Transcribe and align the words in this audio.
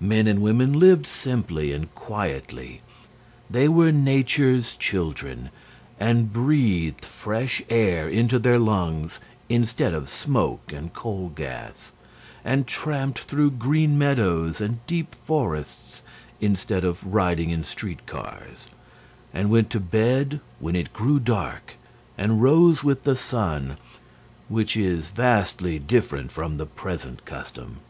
Men 0.00 0.26
and 0.26 0.40
women 0.40 0.72
lived 0.78 1.06
simply 1.06 1.70
and 1.74 1.94
quietly. 1.94 2.80
They 3.50 3.68
were 3.68 3.92
Nature's 3.92 4.74
children, 4.74 5.50
and 6.00 6.32
breathed 6.32 7.04
fresh 7.04 7.60
air 7.68 8.08
into 8.08 8.38
their 8.38 8.58
lungs 8.58 9.20
instead 9.50 9.92
of 9.92 10.08
smoke 10.08 10.72
and 10.72 10.94
coal 10.94 11.28
gas; 11.28 11.92
and 12.42 12.66
tramped 12.66 13.18
through 13.18 13.50
green 13.50 13.98
meadows 13.98 14.62
and 14.62 14.78
deep 14.86 15.14
forests 15.14 16.02
instead 16.40 16.82
of 16.82 17.12
riding 17.12 17.50
in 17.50 17.62
street 17.62 18.06
cars; 18.06 18.68
and 19.34 19.50
went 19.50 19.68
to 19.72 19.78
bed 19.78 20.40
when 20.58 20.74
it 20.74 20.94
grew 20.94 21.20
dark 21.20 21.74
and 22.16 22.40
rose 22.40 22.82
with 22.82 23.02
the 23.02 23.14
sun 23.14 23.76
which 24.48 24.74
is 24.74 25.10
vastly 25.10 25.78
different 25.78 26.32
from 26.32 26.56
the 26.56 26.64
present 26.64 27.26
custom. 27.26 27.80